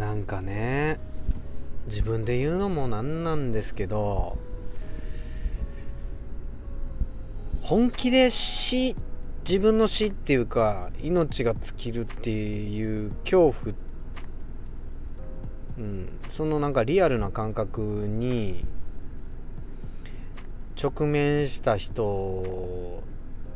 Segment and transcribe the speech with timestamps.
[0.00, 0.98] なんかね
[1.84, 4.38] 自分で言うのもなんなんですけど
[7.60, 8.96] 本気で死
[9.46, 13.74] 自分の死っていうか命が尽きるっていう恐怖、
[15.78, 18.64] うん、そのなんかリアルな感覚に
[20.82, 23.02] 直面した人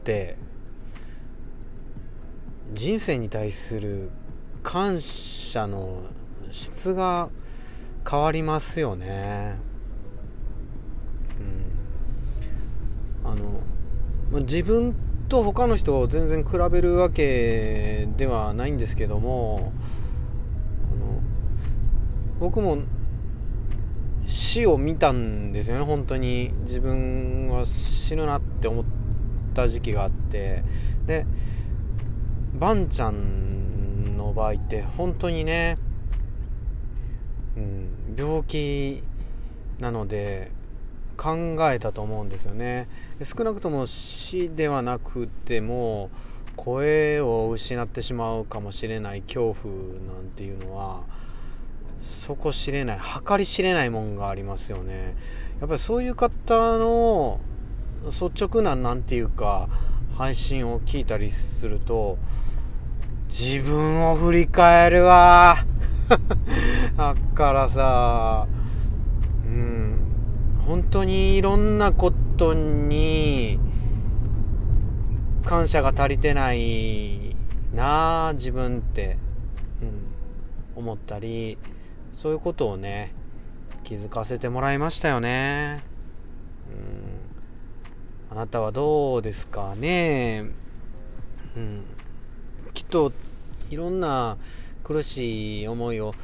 [0.01, 0.37] って
[2.75, 4.11] 人生に対する
[4.63, 6.03] 感謝の
[6.55, 7.31] 質が
[8.09, 9.57] 変わりますよね。
[13.25, 14.95] うん、あの自分
[15.29, 19.73] と他の人を全然比べるわけではないんですけども
[20.93, 21.21] あの
[22.39, 22.79] 僕も
[24.29, 26.53] 死を見たんですよね本当に。
[26.63, 28.85] 自分は死ぬなって思っ
[29.55, 30.63] た時期があって。
[31.07, 31.27] で
[32.55, 35.77] バンちゃんの場合って本当にね、
[37.57, 39.03] うん、病気
[39.79, 40.51] なので
[41.17, 42.89] 考えたと思うんですよね。
[43.23, 46.11] 少なくとも死ではなくても
[46.57, 51.03] 声を失ってしまうかもしれない恐怖なんていうのは
[52.03, 55.17] 底知れない計り知れないもんがありますよね。
[55.61, 57.41] やっぱりそういう方の
[58.07, 59.69] 率直な何て言うか
[60.17, 62.19] 配信を聞いたりすると
[63.29, 65.57] 自分を振り返るわ。
[66.97, 68.47] だからさ
[69.47, 69.99] うん
[70.67, 73.59] 本当にいろんなことに
[75.45, 77.37] 感謝が足りてない
[77.75, 79.19] なあ自分って、
[79.83, 81.59] うん、思ったり
[82.13, 83.13] そういうことをね
[83.83, 85.83] 気づかせてもらいましたよね。
[88.31, 90.47] うん、あなたはどうですかね、
[91.55, 91.85] うん、
[92.73, 93.13] きっと
[93.71, 94.39] いろんな
[94.85, 96.15] 苦しい思いを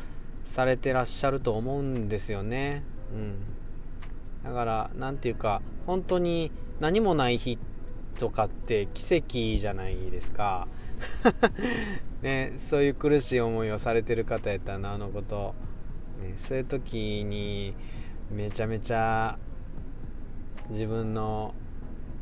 [0.44, 2.82] されてらっしゃると思うんですよね。
[3.12, 3.34] うん、
[4.44, 7.58] だから何て言うか本当に何もない日
[8.18, 10.68] とかって奇跡じゃないですか。
[12.20, 15.54] ね、そういう苦しい思いをされてる方やったらなあのこと、
[16.20, 17.74] ね、そういう時に
[18.30, 19.38] めちゃめちゃ
[20.68, 21.54] 自分の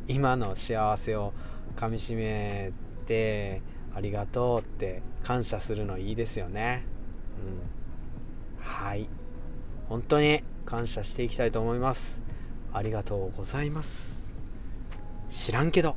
[0.07, 1.33] 今の幸せを
[1.75, 2.71] かみしめ
[3.05, 3.61] て
[3.95, 6.83] ありがとうって感謝するのいいですよね。
[8.59, 8.65] うん。
[8.65, 9.07] はい。
[9.87, 12.21] 本当に感謝していきたいと思います。
[12.71, 14.23] ありがとうございます。
[15.29, 15.95] 知らんけど。